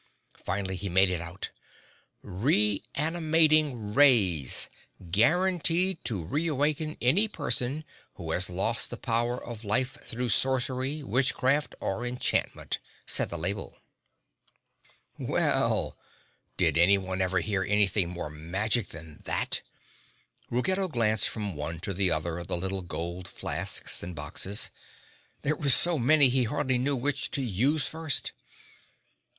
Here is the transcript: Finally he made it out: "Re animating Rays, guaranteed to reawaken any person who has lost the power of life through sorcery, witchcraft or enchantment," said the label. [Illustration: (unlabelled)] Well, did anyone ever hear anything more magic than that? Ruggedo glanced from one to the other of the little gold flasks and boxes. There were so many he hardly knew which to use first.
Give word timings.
Finally 0.43 0.77
he 0.77 0.89
made 0.89 1.11
it 1.11 1.21
out: 1.21 1.51
"Re 2.23 2.81
animating 2.95 3.93
Rays, 3.93 4.67
guaranteed 5.11 6.03
to 6.05 6.25
reawaken 6.25 6.97
any 7.03 7.27
person 7.27 7.85
who 8.15 8.31
has 8.31 8.49
lost 8.49 8.89
the 8.89 8.97
power 8.97 9.37
of 9.45 9.63
life 9.63 9.99
through 10.01 10.29
sorcery, 10.29 11.03
witchcraft 11.03 11.75
or 11.79 12.03
enchantment," 12.03 12.79
said 13.05 13.29
the 13.29 13.37
label. 13.37 13.77
[Illustration: 15.19 15.35
(unlabelled)] 15.35 15.71
Well, 15.71 15.97
did 16.57 16.79
anyone 16.79 17.21
ever 17.21 17.39
hear 17.41 17.61
anything 17.61 18.09
more 18.09 18.31
magic 18.31 18.87
than 18.87 19.21
that? 19.25 19.61
Ruggedo 20.49 20.87
glanced 20.87 21.29
from 21.29 21.53
one 21.53 21.79
to 21.81 21.93
the 21.93 22.09
other 22.09 22.39
of 22.39 22.47
the 22.47 22.57
little 22.57 22.81
gold 22.81 23.27
flasks 23.27 24.01
and 24.01 24.15
boxes. 24.15 24.71
There 25.43 25.55
were 25.55 25.69
so 25.69 25.99
many 25.99 26.29
he 26.29 26.45
hardly 26.45 26.79
knew 26.79 26.95
which 26.95 27.29
to 27.29 27.43
use 27.43 27.85
first. 27.85 28.31